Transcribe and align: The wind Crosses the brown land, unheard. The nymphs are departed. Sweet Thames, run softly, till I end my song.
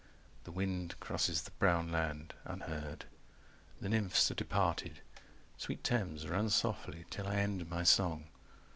The 0.45 0.51
wind 0.51 0.99
Crosses 0.99 1.43
the 1.43 1.51
brown 1.51 1.91
land, 1.91 2.33
unheard. 2.43 3.05
The 3.79 3.87
nymphs 3.87 4.31
are 4.31 4.33
departed. 4.33 5.01
Sweet 5.59 5.83
Thames, 5.83 6.27
run 6.27 6.49
softly, 6.49 7.05
till 7.11 7.27
I 7.27 7.35
end 7.35 7.69
my 7.69 7.83
song. 7.83 8.23